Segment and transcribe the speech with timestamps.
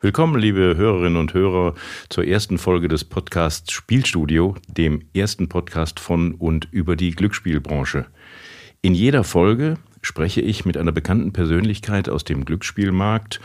[0.00, 1.74] Willkommen, liebe Hörerinnen und Hörer,
[2.08, 8.06] zur ersten Folge des Podcasts Spielstudio, dem ersten Podcast von und über die Glücksspielbranche.
[8.80, 13.40] In jeder Folge spreche ich mit einer bekannten Persönlichkeit aus dem Glücksspielmarkt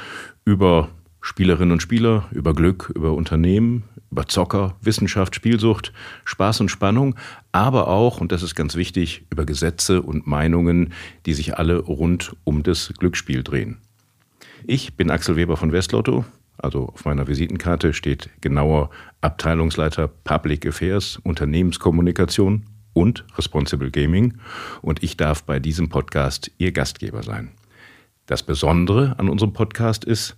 [0.46, 0.90] über
[1.22, 5.92] Spielerinnen und Spieler, über Glück, über Unternehmen, über Zocker, Wissenschaft, Spielsucht,
[6.24, 7.16] Spaß und Spannung,
[7.52, 10.94] aber auch, und das ist ganz wichtig, über Gesetze und Meinungen,
[11.26, 13.80] die sich alle rund um das Glücksspiel drehen.
[14.66, 16.26] Ich bin Axel Weber von Westlotto,
[16.64, 18.90] also auf meiner Visitenkarte steht genauer
[19.22, 24.38] Abteilungsleiter Public Affairs, Unternehmenskommunikation und Responsible Gaming.
[24.82, 27.52] Und ich darf bei diesem Podcast Ihr Gastgeber sein.
[28.26, 30.38] Das Besondere an unserem Podcast ist,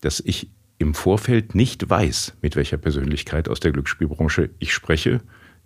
[0.00, 5.20] dass ich im Vorfeld nicht weiß, mit welcher Persönlichkeit aus der Glücksspielbranche ich spreche.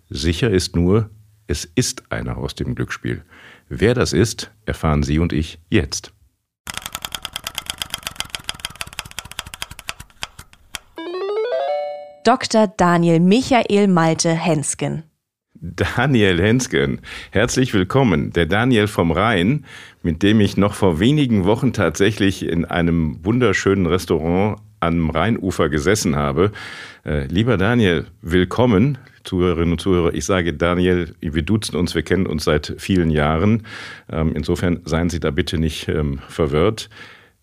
[0.09, 1.09] Sicher ist nur,
[1.47, 3.23] es ist einer aus dem Glücksspiel.
[3.69, 6.13] Wer das ist, erfahren Sie und ich jetzt.
[12.23, 12.67] Dr.
[12.67, 15.03] Daniel Michael Malte Hensken.
[15.55, 18.31] Daniel Hensken, herzlich willkommen.
[18.31, 19.65] Der Daniel vom Rhein,
[20.03, 26.15] mit dem ich noch vor wenigen Wochen tatsächlich in einem wunderschönen Restaurant am Rheinufer gesessen
[26.15, 26.51] habe.
[27.05, 28.99] Äh, lieber Daniel, willkommen.
[29.23, 33.63] Zuhörerinnen und Zuhörer, ich sage Daniel, wir duzen uns, wir kennen uns seit vielen Jahren.
[34.11, 36.89] Ähm, insofern seien Sie da bitte nicht ähm, verwirrt.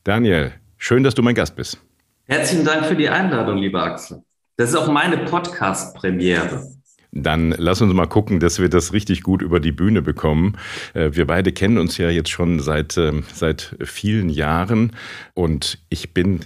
[0.05, 1.81] Daniel, schön, dass du mein Gast bist.
[2.27, 4.23] Herzlichen Dank für die Einladung, lieber Axel.
[4.59, 6.67] Das ist auch meine Podcast-Premiere.
[7.13, 10.59] Dann lass uns mal gucken, dass wir das richtig gut über die Bühne bekommen.
[10.95, 14.95] Äh, wir beide kennen uns ja jetzt schon seit, ähm, seit vielen Jahren
[15.35, 16.41] und ich bin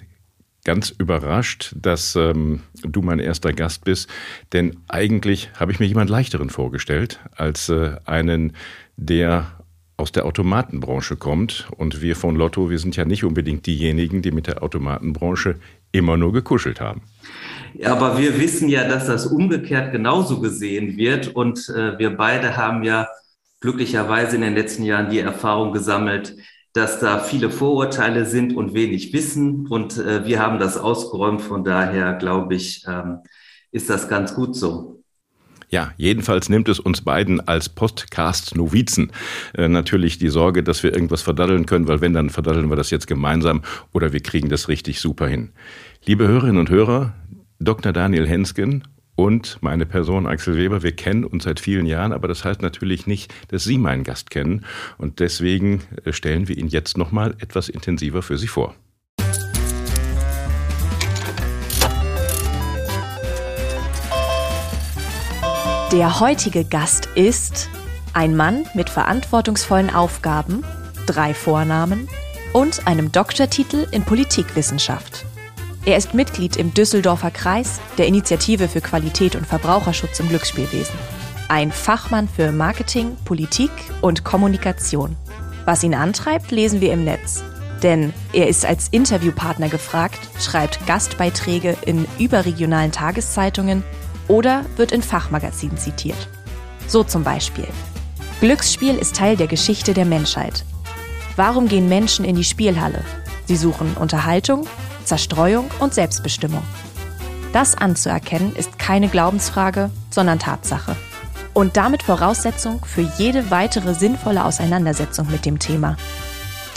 [0.64, 4.10] ganz überrascht, dass ähm, du mein erster Gast bist,
[4.52, 8.52] denn eigentlich habe ich mir jemand leichteren vorgestellt als äh, einen,
[8.98, 9.52] der
[9.96, 11.68] aus der Automatenbranche kommt.
[11.76, 15.56] Und wir von Lotto, wir sind ja nicht unbedingt diejenigen, die mit der Automatenbranche
[15.92, 17.02] immer nur gekuschelt haben.
[17.84, 21.28] Aber wir wissen ja, dass das umgekehrt genauso gesehen wird.
[21.28, 23.08] Und äh, wir beide haben ja
[23.60, 26.36] glücklicherweise in den letzten Jahren die Erfahrung gesammelt,
[26.72, 29.66] dass da viele Vorurteile sind und wenig Wissen.
[29.66, 31.42] Und äh, wir haben das ausgeräumt.
[31.42, 33.18] Von daher glaube ich, ähm,
[33.70, 35.02] ist das ganz gut so.
[35.72, 39.10] Ja, jedenfalls nimmt es uns beiden als Podcast-Novizen
[39.54, 42.90] äh, natürlich die Sorge, dass wir irgendwas verdaddeln können, weil wenn, dann verdaddeln wir das
[42.90, 43.62] jetzt gemeinsam
[43.94, 45.52] oder wir kriegen das richtig super hin.
[46.04, 47.14] Liebe Hörerinnen und Hörer,
[47.64, 47.92] Dr.
[47.92, 48.82] Daniel Hensken
[49.14, 53.06] und meine Person Axel Weber, wir kennen uns seit vielen Jahren, aber das heißt natürlich
[53.06, 54.64] nicht, dass Sie meinen Gast kennen
[54.98, 58.74] und deswegen äh, stellen wir ihn jetzt nochmal etwas intensiver für Sie vor.
[65.92, 67.68] Der heutige Gast ist
[68.14, 70.64] ein Mann mit verantwortungsvollen Aufgaben,
[71.06, 72.08] drei Vornamen
[72.54, 75.26] und einem Doktortitel in Politikwissenschaft.
[75.84, 80.94] Er ist Mitglied im Düsseldorfer Kreis der Initiative für Qualität und Verbraucherschutz im Glücksspielwesen.
[81.48, 83.70] Ein Fachmann für Marketing, Politik
[84.00, 85.16] und Kommunikation.
[85.64, 87.42] Was ihn antreibt, lesen wir im Netz.
[87.82, 93.82] Denn er ist als Interviewpartner gefragt, schreibt Gastbeiträge in überregionalen Tageszeitungen
[94.28, 96.28] oder wird in Fachmagazinen zitiert.
[96.86, 97.66] So zum Beispiel.
[98.40, 100.64] Glücksspiel ist Teil der Geschichte der Menschheit.
[101.34, 103.04] Warum gehen Menschen in die Spielhalle?
[103.46, 104.66] Sie suchen Unterhaltung,
[105.04, 106.62] Zerstreuung und Selbstbestimmung.
[107.52, 110.96] Das anzuerkennen ist keine Glaubensfrage, sondern Tatsache.
[111.54, 115.96] Und damit Voraussetzung für jede weitere sinnvolle Auseinandersetzung mit dem Thema.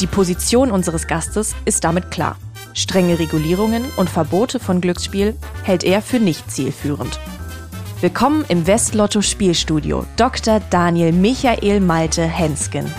[0.02, 2.36] Die Position unseres Gastes ist damit klar.
[2.74, 7.20] Strenge Regulierungen und Verbote von Glücksspiel hält er für nicht zielführend.
[8.02, 10.60] Willkommen im Westlotto Spielstudio, Dr.
[10.70, 12.92] Daniel Michael Malte Hensken.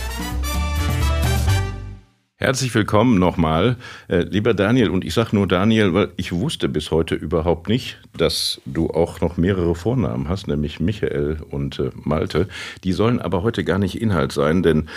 [2.39, 3.77] Herzlich willkommen nochmal,
[4.09, 4.91] äh, lieber Daniel.
[4.91, 9.23] Und ich sage nur Daniel, weil ich wusste bis heute überhaupt nicht, dass du auch
[9.23, 12.47] noch mehrere Vornamen hast, nämlich Michael und äh, Malte.
[12.85, 14.91] Die sollen aber heute gar nicht Inhalt sein, denn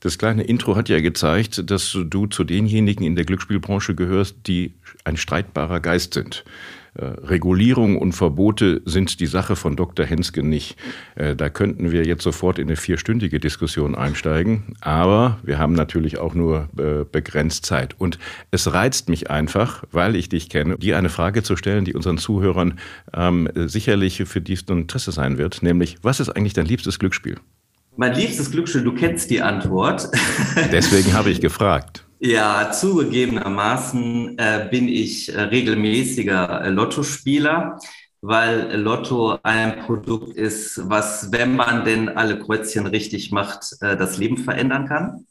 [0.00, 4.72] das kleine Intro hat ja gezeigt, dass du zu denjenigen in der Glücksspielbranche gehörst, die
[5.04, 6.44] ein streitbarer Geist sind.
[6.94, 10.04] Äh, Regulierung und Verbote sind die Sache von Dr.
[10.04, 10.76] Henske nicht.
[11.14, 16.18] Äh, da könnten wir jetzt sofort in eine vierstündige Diskussion einsteigen, aber wir haben natürlich
[16.18, 17.94] auch nur äh, begrenzt Zeit.
[17.98, 18.18] Und
[18.50, 22.18] es reizt mich einfach, weil ich dich kenne, dir eine Frage zu stellen, die unseren
[22.18, 22.78] Zuhörern
[23.14, 27.36] ähm, sicherlich für dies ein Interesse sein wird, nämlich, was ist eigentlich dein liebstes Glücksspiel?
[27.96, 30.08] Mein liebstes Glücksspiel, du kennst die Antwort.
[30.72, 32.04] Deswegen habe ich gefragt.
[32.22, 37.78] Ja, zugegebenermaßen äh, bin ich äh, regelmäßiger äh, Lottospieler,
[38.20, 44.18] weil Lotto ein Produkt ist, was, wenn man denn alle Kreuzchen richtig macht, äh, das
[44.18, 45.26] Leben verändern kann.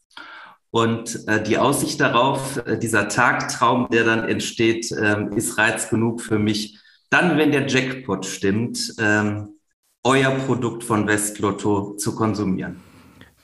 [0.72, 6.40] Und äh, die Aussicht darauf, dieser Tagtraum, der dann entsteht, ähm, ist Reiz genug für
[6.40, 6.80] mich.
[7.12, 9.60] Dann, wenn der Jackpot stimmt, ähm,
[10.04, 12.89] euer Produkt von Westlotto zu konsumieren.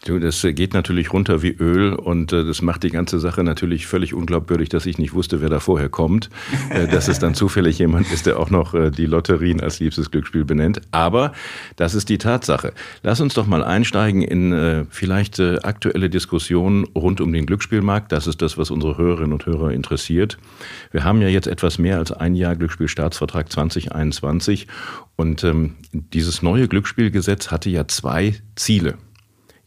[0.06, 3.44] Du, das äh, geht natürlich runter wie Öl und äh, das macht die ganze Sache
[3.44, 6.30] natürlich völlig unglaubwürdig, dass ich nicht wusste, wer da vorher kommt,
[6.70, 10.12] äh, dass es dann zufällig jemand ist, der auch noch äh, die Lotterien als liebstes
[10.12, 10.80] Glücksspiel benennt.
[10.92, 11.34] Aber
[11.76, 12.74] das ist die Tatsache.
[13.02, 18.12] Lass uns doch mal einsteigen in äh, vielleicht äh, aktuelle Diskussionen rund um den Glücksspielmarkt.
[18.12, 20.38] Das ist das, was unsere Hörerinnen und Hörer interessiert.
[20.92, 24.68] Wir haben ja jetzt etwas mehr als ein Jahr Glücksspielstaatsvertrag 2021
[25.16, 29.00] und ähm, dieses neue Glücksspielgesetz hatte ja zwei Ziele.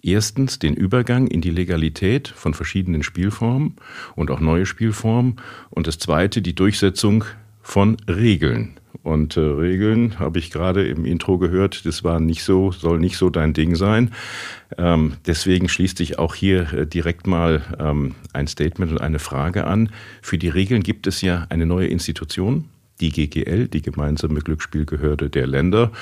[0.03, 3.77] Erstens den Übergang in die Legalität von verschiedenen Spielformen
[4.15, 5.37] und auch neue Spielformen.
[5.71, 7.25] Und das Zweite die Durchsetzung
[7.63, 8.79] von Regeln.
[9.03, 13.17] Und äh, Regeln habe ich gerade im Intro gehört, das war nicht so, soll nicht
[13.17, 14.13] so dein Ding sein.
[14.77, 19.67] Ähm, deswegen schließt sich auch hier äh, direkt mal ähm, ein Statement und eine Frage
[19.67, 19.91] an.
[20.23, 22.69] Für die Regeln gibt es ja eine neue Institution,
[23.01, 25.93] die GGL, die gemeinsame Glücksspielgehörde der Länder.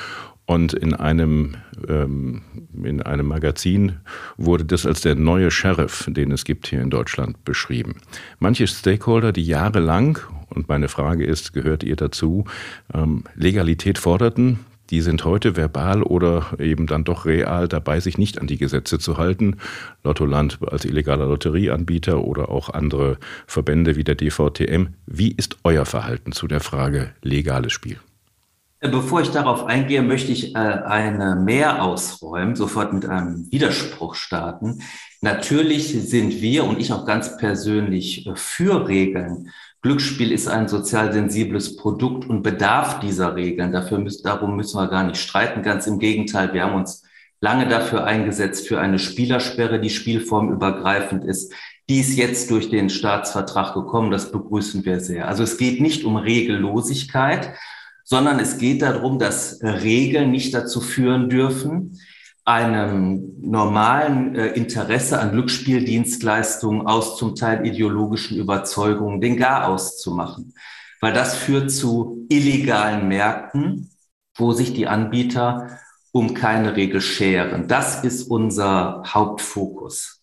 [0.47, 1.57] Und in einem,
[1.89, 2.43] ähm,
[2.83, 3.97] in einem Magazin
[4.37, 7.97] wurde das als der neue Sheriff, den es gibt hier in Deutschland, beschrieben.
[8.39, 12.45] Manche Stakeholder, die jahrelang, und meine Frage ist, gehört ihr dazu,
[12.95, 14.61] ähm, Legalität forderten,
[14.91, 18.99] die sind heute verbal oder eben dann doch real dabei, sich nicht an die Gesetze
[18.99, 19.57] zu halten.
[20.05, 24.89] Lottoland als illegaler Lotterieanbieter oder auch andere Verbände wie der DVTM.
[25.07, 27.99] Wie ist euer Verhalten zu der Frage legales Spiel?
[28.87, 34.15] Äh, bevor ich darauf eingehe, möchte ich äh, eine mehr ausräumen, sofort mit einem Widerspruch
[34.15, 34.83] starten.
[35.21, 39.51] Natürlich sind wir und ich auch ganz persönlich äh, für Regeln.
[39.83, 43.73] Glücksspiel ist ein sozial sensibles Produkt und bedarf dieser Regeln.
[43.73, 45.63] Dafür müssen, darum müssen wir gar nicht streiten.
[45.63, 47.03] Ganz im Gegenteil, wir haben uns
[47.41, 51.53] lange dafür eingesetzt für eine Spielersperre, die spielformübergreifend ist.
[51.89, 54.11] Die ist jetzt durch den Staatsvertrag gekommen.
[54.11, 55.29] Das begrüßen wir sehr.
[55.29, 57.53] Also es geht nicht um Regellosigkeit,
[58.09, 61.99] sondern es geht darum, dass Regeln nicht dazu führen dürfen,
[62.45, 70.55] einem normalen äh, Interesse an Glücksspieldienstleistungen aus zum Teil ideologischen Überzeugungen den Garaus zu machen.
[71.01, 73.91] Weil das führt zu illegalen Märkten,
[74.37, 75.81] wo sich die Anbieter
[76.13, 77.67] um keine Regel scheren.
[77.67, 80.23] Das ist unser Hauptfokus.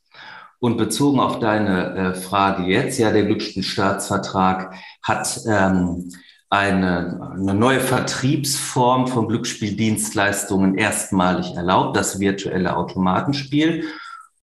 [0.60, 6.10] Und bezogen auf deine äh, Frage jetzt, ja, der Glücksspielstaatsvertrag hat ähm,
[6.54, 13.86] eine, eine neue Vertriebsform von Glücksspieldienstleistungen erstmalig erlaubt, das virtuelle Automatenspiel.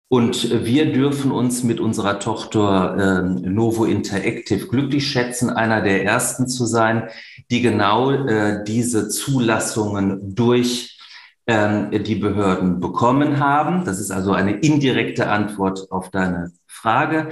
[0.07, 6.48] Und wir dürfen uns mit unserer Tochter äh, Novo Interactive glücklich schätzen, einer der ersten
[6.48, 7.09] zu sein,
[7.51, 10.98] die genau äh, diese Zulassungen durch
[11.45, 13.83] äh, die Behörden bekommen haben.
[13.83, 17.27] Das ist also eine indirekte Antwort auf deine Frage.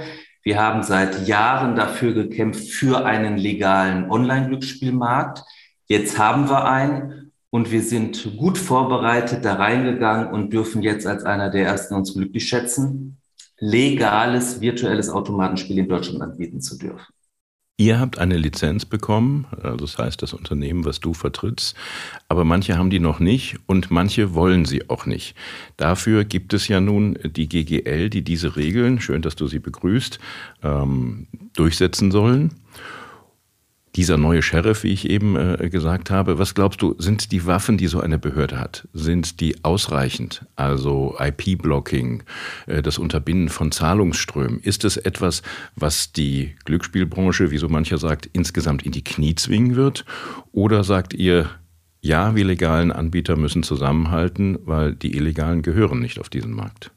[0.46, 5.42] Wir haben seit Jahren dafür gekämpft, für einen legalen Online-Glücksspielmarkt.
[5.88, 11.24] Jetzt haben wir einen und wir sind gut vorbereitet da reingegangen und dürfen jetzt als
[11.24, 13.20] einer der ersten uns glücklich schätzen,
[13.58, 17.15] legales virtuelles Automatenspiel in Deutschland anbieten zu dürfen.
[17.78, 21.76] Ihr habt eine Lizenz bekommen, also das heißt das Unternehmen, was du vertrittst,
[22.26, 25.34] aber manche haben die noch nicht und manche wollen sie auch nicht.
[25.76, 30.18] Dafür gibt es ja nun die GGL, die diese Regeln, schön, dass du sie begrüßt,
[30.62, 32.54] ähm, durchsetzen sollen
[33.96, 37.78] dieser neue Sheriff, wie ich eben äh, gesagt habe, was glaubst du, sind die Waffen,
[37.78, 40.44] die so eine Behörde hat, sind die ausreichend?
[40.54, 42.22] Also IP-Blocking,
[42.66, 44.60] äh, das Unterbinden von Zahlungsströmen.
[44.60, 45.42] Ist es etwas,
[45.74, 50.04] was die Glücksspielbranche, wie so mancher sagt, insgesamt in die Knie zwingen wird?
[50.52, 51.48] Oder sagt ihr,
[52.00, 56.92] ja, wir legalen Anbieter müssen zusammenhalten, weil die Illegalen gehören nicht auf diesen Markt?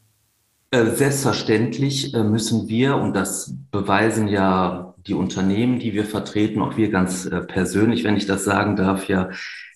[0.72, 6.76] Äh, selbstverständlich äh, müssen wir, und das beweisen ja die Unternehmen, die wir vertreten, auch
[6.76, 9.30] wir ganz äh, persönlich, wenn ich das sagen darf, ja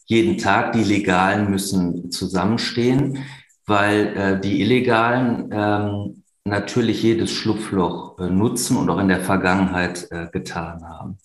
[0.07, 3.25] jeden Tag, die Legalen müssen zusammenstehen,
[3.65, 11.17] weil die Illegalen ähm, natürlich jedes Schlupfloch nutzen und auch in der Vergangenheit getan haben.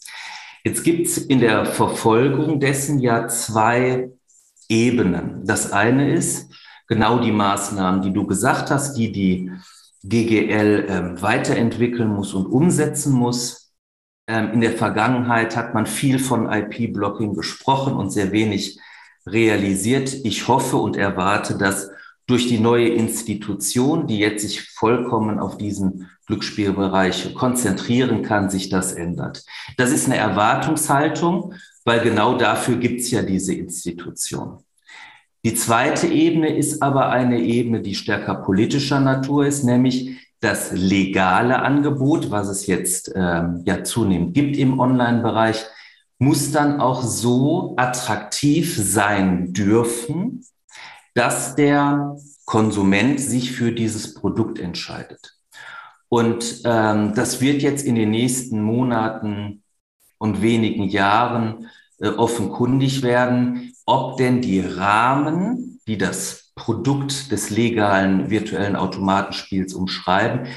[0.64, 4.12] Jetzt gibt es in der Verfolgung dessen ja zwei
[4.70, 5.46] Ebenen.
[5.46, 6.52] Das eine ist
[6.88, 9.52] genau die Maßnahmen, die du gesagt hast, die die
[10.04, 13.59] GGL äh, weiterentwickeln muss und umsetzen muss.
[14.30, 18.80] Ähm, in der Vergangenheit hat man viel von IP-Blocking gesprochen und sehr wenig
[19.26, 20.14] realisiert.
[20.24, 21.90] Ich hoffe und erwarte, dass
[22.28, 28.94] durch die neue Institution, die jetzt sich vollkommen auf diesen Glücksspielbereich konzentrieren kann, sich das
[28.94, 29.44] ändert.
[29.78, 34.64] Das ist eine Erwartungshaltung, weil genau dafür gibt es ja diese Institution.
[35.46, 41.62] Die zweite Ebene ist aber eine Ebene, die stärker politischer Natur ist, nämlich das legale
[41.62, 45.66] Angebot, was es jetzt ähm, ja zunehmend gibt im Online-Bereich,
[46.18, 50.46] muss dann auch so attraktiv sein dürfen,
[51.14, 55.36] dass der Konsument sich für dieses Produkt entscheidet.
[56.10, 59.64] Und ähm, das wird jetzt in den nächsten Monaten
[60.18, 61.68] und wenigen Jahren
[62.00, 70.48] äh, offenkundig werden, ob denn die Rahmen, die das Produkt des legalen virtuellen Automatenspiels umschreiben,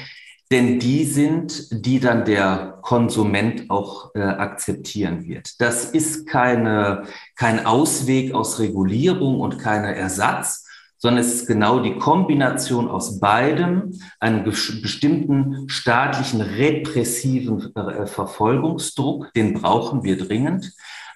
[0.51, 5.59] denn die sind, die dann der Konsument auch äh, akzeptieren wird.
[5.59, 7.03] Das ist keine,
[7.35, 10.67] kein Ausweg aus Regulierung und keiner Ersatz,
[10.99, 19.53] sondern es ist genau die Kombination aus beidem, einem bestimmten staatlichen repressiven äh, Verfolgungsdruck, den
[19.53, 20.71] brauchen wir dringend,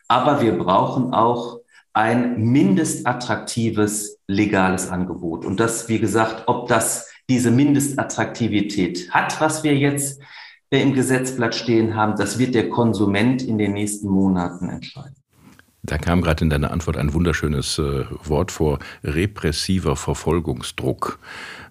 [0.08, 1.60] aber wir brauchen auch
[1.98, 5.46] ein mindestattraktives legales Angebot.
[5.46, 10.22] Und das, wie gesagt, ob das diese Mindestattraktivität hat, was wir jetzt
[10.70, 15.16] äh, im Gesetzblatt stehen haben, das wird der Konsument in den nächsten Monaten entscheiden.
[15.82, 21.18] Da kam gerade in deiner Antwort ein wunderschönes äh, Wort vor, repressiver Verfolgungsdruck.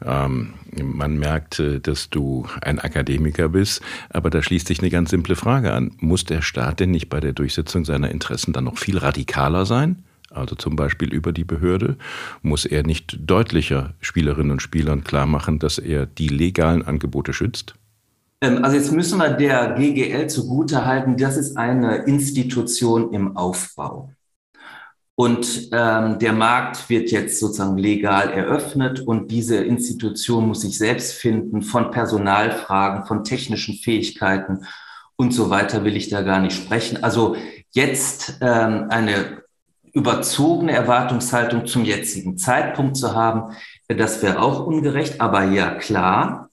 [0.05, 3.81] Ähm, man merkt, äh, dass du ein Akademiker bist,
[4.11, 5.93] aber da schließt sich eine ganz simple Frage an.
[6.01, 10.03] Muss der Staat denn nicht bei der Durchsetzung seiner Interessen dann noch viel radikaler sein?
[10.37, 11.97] Also zum Beispiel über die Behörde,
[12.43, 17.75] muss er nicht deutlicher Spielerinnen und Spielern klar machen, dass er die legalen Angebote schützt?
[18.41, 24.11] Ähm, also jetzt müssen wir der GGL zugutehalten, das ist eine Institution im Aufbau.
[25.19, 31.15] Und ähm, der Markt wird jetzt sozusagen legal eröffnet und diese Institution muss sich selbst
[31.15, 34.67] finden von Personalfragen, von technischen Fähigkeiten
[35.17, 37.03] und so weiter will ich da gar nicht sprechen.
[37.03, 37.37] Also
[37.73, 39.43] jetzt ähm, eine
[39.97, 43.57] überzogene Erwartungshaltung zum jetzigen Zeitpunkt zu haben,
[43.89, 45.23] das wäre auch ungerecht.
[45.23, 46.51] Aber ja, klar,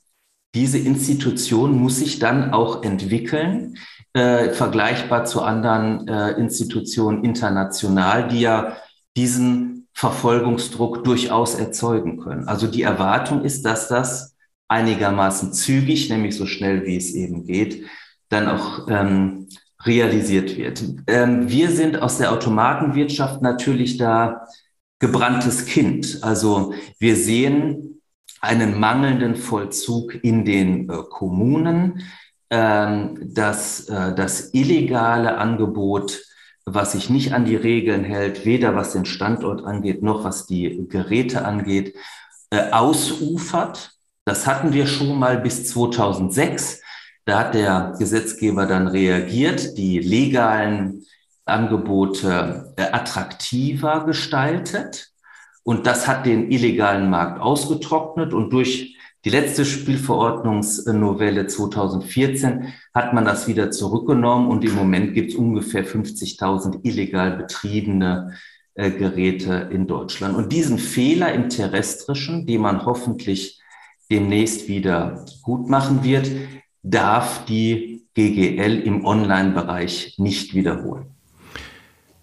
[0.56, 3.78] diese Institution muss sich dann auch entwickeln,
[4.14, 8.78] äh, vergleichbar zu anderen äh, Institutionen international, die ja
[9.18, 12.48] diesen Verfolgungsdruck durchaus erzeugen können.
[12.48, 14.38] Also die Erwartung ist, dass das
[14.70, 17.88] einigermaßen zügig, nämlich so schnell wie es eben geht,
[18.30, 19.50] dann auch ähm,
[19.86, 20.84] realisiert wird.
[21.08, 24.46] Ähm, wir sind aus der Automatenwirtschaft natürlich da
[25.00, 26.20] gebranntes Kind.
[26.22, 28.02] Also wir sehen
[28.42, 32.04] einen mangelnden Vollzug in den äh, Kommunen,
[32.50, 36.22] ähm, dass äh, das illegale Angebot,
[36.66, 40.88] was sich nicht an die Regeln hält, weder was den Standort angeht, noch was die
[40.88, 41.96] Geräte angeht,
[42.50, 43.92] äh, ausufert.
[44.26, 46.82] Das hatten wir schon mal bis 2006.
[47.26, 51.04] Da hat der Gesetzgeber dann reagiert, die legalen
[51.46, 55.10] Angebote äh, attraktiver gestaltet.
[55.64, 58.34] Und das hat den illegalen Markt ausgetrocknet.
[58.34, 64.50] Und durch die letzte Spielverordnungsnovelle 2014 hat man das wieder zurückgenommen.
[64.50, 68.34] Und im Moment gibt es ungefähr 50.000 illegal betriebene
[68.74, 70.36] äh, Geräte in Deutschland.
[70.36, 73.62] Und diesen Fehler im terrestrischen, den man hoffentlich
[74.12, 76.30] demnächst wieder gut machen wird,
[76.84, 81.08] darf die GGL im Online-Bereich nicht wiederholen.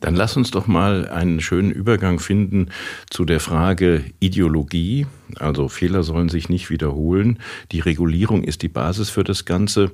[0.01, 2.71] Dann lass uns doch mal einen schönen Übergang finden
[3.11, 5.07] zu der Frage Ideologie.
[5.39, 7.39] Also Fehler sollen sich nicht wiederholen.
[7.71, 9.91] Die Regulierung ist die Basis für das Ganze.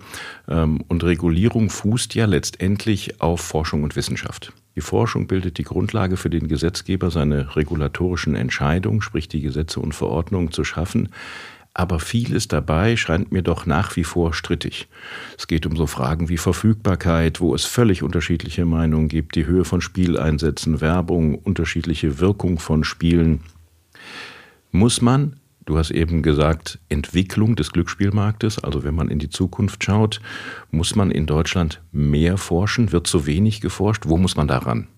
[0.49, 4.53] Ähm, und Regulierung fußt ja letztendlich auf Forschung und Wissenschaft.
[4.77, 9.95] Die Forschung bildet die Grundlage für den Gesetzgeber, seine regulatorischen Entscheidungen, sprich die Gesetze und
[9.95, 11.09] Verordnungen zu schaffen
[11.79, 14.89] aber vieles dabei scheint mir doch nach wie vor strittig.
[15.37, 19.67] Es geht um so Fragen wie Verfügbarkeit, wo es völlig unterschiedliche Meinungen gibt, die Höhe
[19.67, 23.41] von Spieleinsätzen, Werbung, unterschiedliche Wirkung von Spielen.
[24.73, 29.85] Muss man, du hast eben gesagt, Entwicklung des Glücksspielmarktes, also wenn man in die Zukunft
[29.85, 30.23] schaut,
[30.71, 32.91] muss man in Deutschland mehr forschen?
[32.91, 34.05] Wird zu wenig geforscht?
[34.07, 34.89] Wo muss man daran?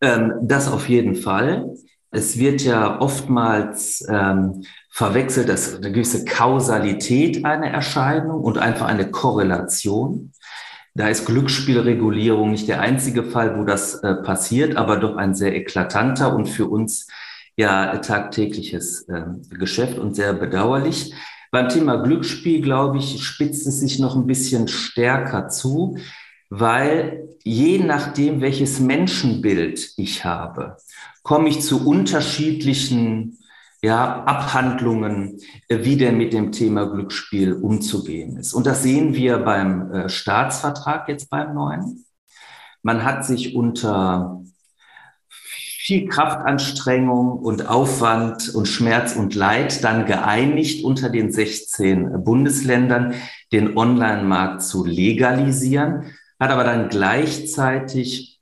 [0.00, 1.76] Ähm, das auf jeden Fall.
[2.14, 9.10] Es wird ja oftmals ähm, verwechselt, dass eine gewisse Kausalität einer Erscheinung und einfach eine
[9.10, 10.32] Korrelation.
[10.94, 15.56] Da ist Glücksspielregulierung nicht der einzige Fall, wo das äh, passiert, aber doch ein sehr
[15.56, 17.08] eklatanter und für uns
[17.56, 21.12] ja tagtägliches äh, Geschäft und sehr bedauerlich.
[21.50, 25.98] Beim Thema Glücksspiel, glaube ich, spitzt es sich noch ein bisschen stärker zu,
[26.58, 30.76] weil je nachdem, welches Menschenbild ich habe,
[31.22, 33.38] komme ich zu unterschiedlichen
[33.82, 38.54] ja, Abhandlungen, äh, wie denn mit dem Thema Glücksspiel umzugehen ist.
[38.54, 42.06] Und das sehen wir beim äh, Staatsvertrag jetzt beim neuen.
[42.82, 44.42] Man hat sich unter
[45.28, 53.14] viel Kraftanstrengung und Aufwand und Schmerz und Leid dann geeinigt unter den 16 Bundesländern,
[53.52, 58.40] den Online-Markt zu legalisieren, hat aber dann gleichzeitig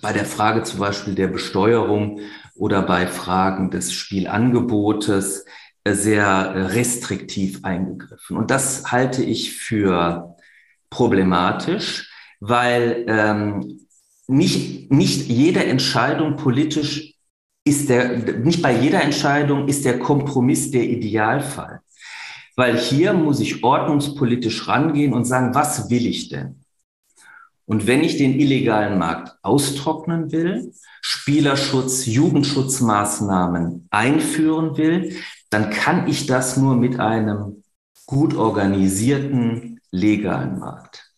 [0.00, 2.20] bei der Frage zum Beispiel der Besteuerung
[2.54, 5.44] oder bei Fragen des Spielangebotes
[5.86, 8.36] sehr restriktiv eingegriffen.
[8.36, 10.36] Und das halte ich für
[10.90, 13.86] problematisch, weil ähm,
[14.26, 17.14] nicht, nicht jede Entscheidung politisch
[17.64, 21.80] ist der, nicht bei jeder Entscheidung ist der Kompromiss der Idealfall.
[22.56, 26.59] Weil hier muss ich ordnungspolitisch rangehen und sagen, was will ich denn?
[27.70, 30.72] Und wenn ich den illegalen Markt austrocknen will,
[31.02, 35.14] Spielerschutz, Jugendschutzmaßnahmen einführen will,
[35.50, 37.62] dann kann ich das nur mit einem
[38.06, 41.12] gut organisierten legalen Markt.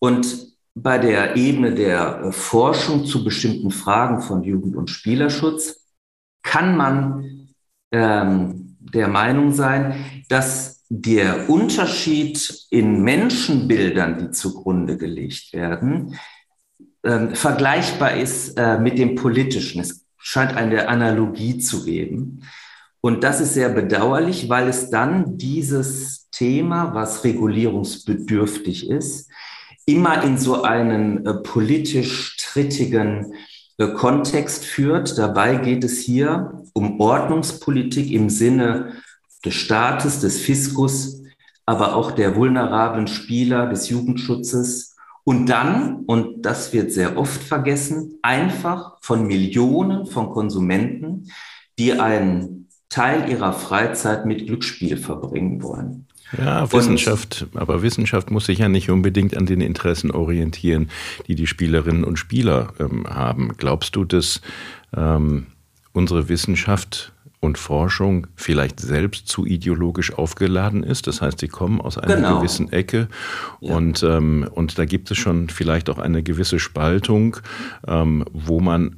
[0.00, 5.86] Und bei der Ebene der äh, Forschung zu bestimmten Fragen von Jugend- und Spielerschutz
[6.42, 7.46] kann man
[7.92, 16.18] ähm, der Meinung sein, dass der Unterschied in Menschenbildern, die zugrunde gelegt werden,
[17.02, 19.80] äh, vergleichbar ist äh, mit dem politischen.
[19.80, 22.42] Es scheint eine Analogie zu geben.
[23.00, 29.30] Und das ist sehr bedauerlich, weil es dann dieses Thema, was regulierungsbedürftig ist,
[29.86, 33.34] immer in so einen äh, politisch strittigen
[33.78, 35.16] äh, Kontext führt.
[35.18, 38.94] Dabei geht es hier um Ordnungspolitik im Sinne
[39.46, 41.22] des Staates, des Fiskus,
[41.64, 44.96] aber auch der vulnerablen Spieler, des Jugendschutzes.
[45.24, 51.30] Und dann, und das wird sehr oft vergessen, einfach von Millionen von Konsumenten,
[51.78, 56.06] die einen Teil ihrer Freizeit mit Glücksspiel verbringen wollen.
[56.36, 60.90] Ja, Wissenschaft, und, aber Wissenschaft muss sich ja nicht unbedingt an den Interessen orientieren,
[61.28, 63.52] die die Spielerinnen und Spieler ähm, haben.
[63.56, 64.40] Glaubst du, dass
[64.96, 65.46] ähm,
[65.92, 67.12] unsere Wissenschaft
[67.46, 71.06] und Forschung vielleicht selbst zu ideologisch aufgeladen ist.
[71.06, 72.38] Das heißt, sie kommen aus einer genau.
[72.38, 73.08] gewissen Ecke
[73.60, 73.74] ja.
[73.74, 77.38] und, ähm, und da gibt es schon vielleicht auch eine gewisse Spaltung,
[77.86, 78.96] ähm, wo man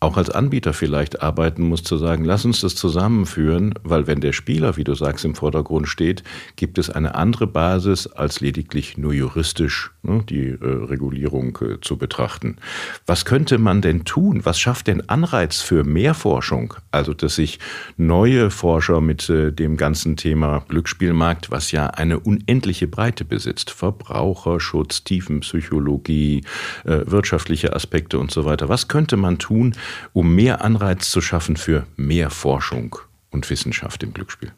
[0.00, 4.32] auch als Anbieter vielleicht arbeiten muss, zu sagen, lass uns das zusammenführen, weil wenn der
[4.32, 6.22] Spieler, wie du sagst, im Vordergrund steht,
[6.56, 11.98] gibt es eine andere Basis, als lediglich nur juristisch ne, die äh, Regulierung äh, zu
[11.98, 12.56] betrachten.
[13.04, 14.40] Was könnte man denn tun?
[14.44, 16.74] Was schafft denn Anreiz für mehr Forschung?
[16.90, 17.58] Also, dass sich
[17.98, 25.04] neue Forscher mit äh, dem ganzen Thema Glücksspielmarkt, was ja eine unendliche Breite besitzt, Verbraucherschutz,
[25.04, 26.42] Tiefenpsychologie,
[26.84, 29.74] äh, wirtschaftliche Aspekte und so weiter, was könnte man tun,
[30.12, 32.96] um mehr Anreiz zu schaffen für mehr Forschung
[33.30, 34.52] und Wissenschaft im Glücksspiel?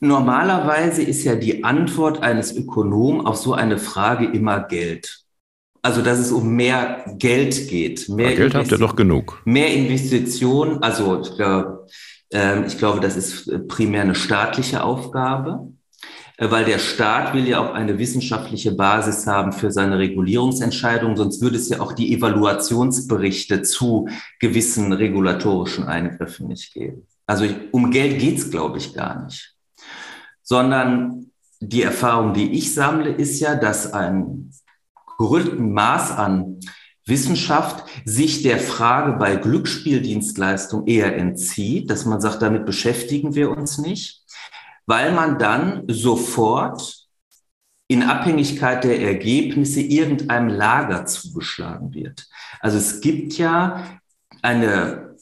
[0.00, 5.24] Normalerweise ist ja die Antwort eines Ökonomen auf so eine Frage immer Geld.
[5.82, 8.08] Also, dass es um mehr Geld geht.
[8.08, 9.40] Mehr Geld habt ihr doch genug.
[9.44, 10.82] Mehr Investitionen.
[10.82, 11.86] Also, ich glaube,
[12.32, 15.72] äh, ich glaube, das ist primär eine staatliche Aufgabe.
[16.40, 21.40] Äh, weil der Staat will ja auch eine wissenschaftliche Basis haben für seine Regulierungsentscheidungen, sonst
[21.42, 24.08] würde es ja auch die Evaluationsberichte zu
[24.40, 27.06] gewissen regulatorischen Eingriffen nicht geben.
[27.26, 29.54] Also um Geld geht's, glaube ich, gar nicht,
[30.42, 34.50] sondern die Erfahrung, die ich sammle, ist ja, dass ein
[35.18, 36.58] gerüllten Maß an
[37.04, 43.76] Wissenschaft sich der Frage bei Glücksspieldienstleistung eher entzieht, dass man sagt, damit beschäftigen wir uns
[43.76, 44.20] nicht
[44.86, 47.00] weil man dann sofort
[47.88, 52.28] in Abhängigkeit der Ergebnisse irgendeinem Lager zugeschlagen wird.
[52.60, 53.98] Also es gibt ja
[54.42, 55.16] eine,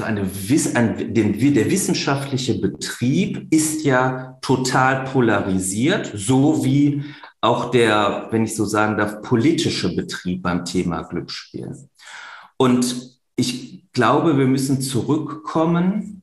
[0.00, 0.30] eine,
[0.74, 7.02] ein, den, der wissenschaftliche Betrieb ist ja total polarisiert, so wie
[7.40, 11.76] auch der, wenn ich so sagen darf, politische Betrieb beim Thema Glücksspiel.
[12.56, 16.21] Und ich glaube, wir müssen zurückkommen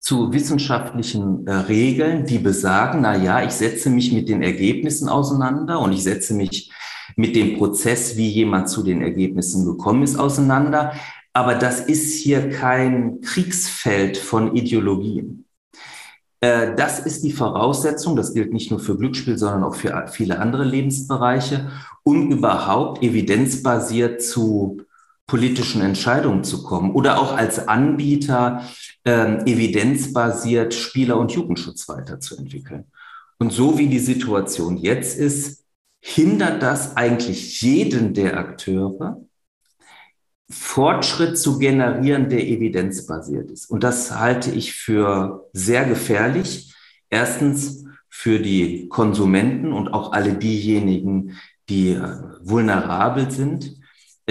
[0.00, 5.78] zu wissenschaftlichen äh, Regeln, die besagen, na ja, ich setze mich mit den Ergebnissen auseinander
[5.80, 6.72] und ich setze mich
[7.16, 10.94] mit dem Prozess, wie jemand zu den Ergebnissen gekommen ist, auseinander.
[11.34, 15.44] Aber das ist hier kein Kriegsfeld von Ideologien.
[16.40, 20.38] Äh, das ist die Voraussetzung, das gilt nicht nur für Glücksspiel, sondern auch für viele
[20.38, 21.70] andere Lebensbereiche,
[22.02, 24.78] um überhaupt evidenzbasiert zu
[25.30, 28.68] politischen Entscheidungen zu kommen oder auch als Anbieter
[29.04, 32.86] äh, evidenzbasiert Spieler- und Jugendschutz weiterzuentwickeln.
[33.38, 35.64] Und so wie die Situation jetzt ist,
[36.00, 39.20] hindert das eigentlich jeden der Akteure,
[40.50, 43.70] Fortschritt zu generieren, der evidenzbasiert ist.
[43.70, 46.74] Und das halte ich für sehr gefährlich.
[47.08, 51.36] Erstens für die Konsumenten und auch alle diejenigen,
[51.68, 53.79] die äh, vulnerabel sind.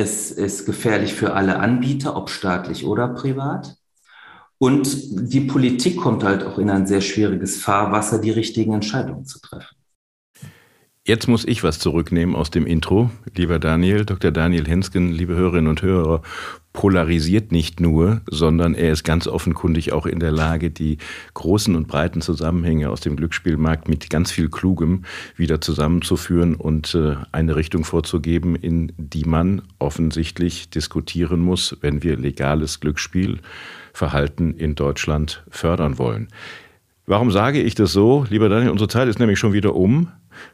[0.01, 3.75] Es ist gefährlich für alle Anbieter, ob staatlich oder privat.
[4.57, 4.87] Und
[5.29, 9.75] die Politik kommt halt auch in ein sehr schwieriges Fahrwasser, die richtigen Entscheidungen zu treffen.
[11.09, 13.09] Jetzt muss ich was zurücknehmen aus dem Intro.
[13.35, 14.29] Lieber Daniel, Dr.
[14.29, 16.21] Daniel Hensken, liebe Hörerinnen und Hörer,
[16.71, 20.99] polarisiert nicht nur, sondern er ist ganz offenkundig auch in der Lage, die
[21.33, 25.03] großen und breiten Zusammenhänge aus dem Glücksspielmarkt mit ganz viel Klugem
[25.35, 32.17] wieder zusammenzuführen und äh, eine Richtung vorzugeben, in die man offensichtlich diskutieren muss, wenn wir
[32.17, 36.27] legales Glücksspielverhalten in Deutschland fördern wollen.
[37.07, 38.27] Warum sage ich das so?
[38.29, 40.09] Lieber Daniel, unsere Zeit ist nämlich schon wieder um.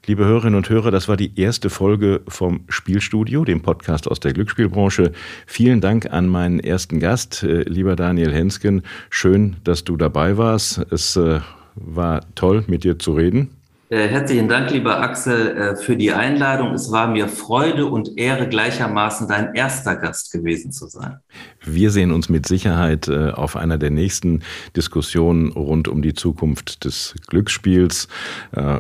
[0.06, 4.34] Liebe Hörerinnen und Hörer, das war die erste Folge vom Spielstudio, dem Podcast aus der
[4.34, 5.12] Glücksspielbranche.
[5.46, 8.84] Vielen Dank an meinen ersten Gast, äh, lieber Daniel Hensken.
[9.10, 10.86] Schön, dass du dabei warst.
[10.92, 11.40] Es äh,
[11.76, 13.50] war toll, mit dir zu reden.
[13.90, 16.74] Äh, herzlichen Dank, lieber Axel, äh, für die Einladung.
[16.74, 21.20] Es war mir Freude und Ehre gleichermaßen dein erster Gast gewesen zu sein.
[21.64, 24.42] Wir sehen uns mit Sicherheit äh, auf einer der nächsten
[24.76, 28.08] Diskussionen rund um die Zukunft des Glücksspiels.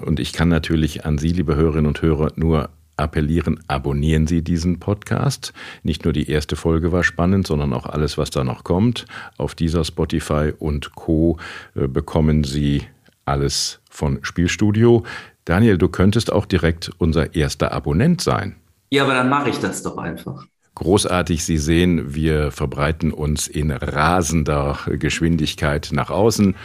[0.05, 4.79] Und ich kann natürlich an Sie, liebe Hörerinnen und Hörer, nur appellieren, abonnieren Sie diesen
[4.79, 5.53] Podcast.
[5.83, 9.05] Nicht nur die erste Folge war spannend, sondern auch alles, was da noch kommt.
[9.37, 11.37] Auf dieser Spotify und Co
[11.73, 12.83] bekommen Sie
[13.25, 15.03] alles von Spielstudio.
[15.45, 18.55] Daniel, du könntest auch direkt unser erster Abonnent sein.
[18.91, 20.45] Ja, aber dann mache ich das doch einfach.
[20.75, 26.55] Großartig, Sie sehen, wir verbreiten uns in rasender Geschwindigkeit nach außen.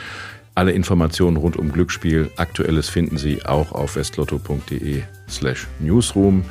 [0.57, 6.45] Alle Informationen rund um Glücksspiel, aktuelles finden Sie auch auf westlotto.de slash newsroom.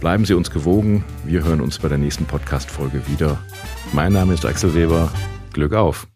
[0.00, 1.04] Bleiben Sie uns gewogen.
[1.24, 3.38] Wir hören uns bei der nächsten Podcast-Folge wieder.
[3.92, 5.10] Mein Name ist Axel Weber.
[5.52, 6.11] Glück auf!